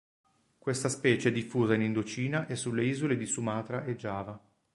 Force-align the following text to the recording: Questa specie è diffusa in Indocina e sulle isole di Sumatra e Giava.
Questa 0.57 0.89
specie 0.89 1.29
è 1.29 1.31
diffusa 1.31 1.75
in 1.75 1.83
Indocina 1.83 2.47
e 2.47 2.55
sulle 2.55 2.83
isole 2.85 3.15
di 3.15 3.27
Sumatra 3.27 3.83
e 3.83 3.95
Giava. 3.95 4.41